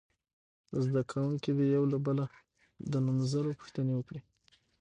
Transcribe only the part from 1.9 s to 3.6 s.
له بله د نومځرو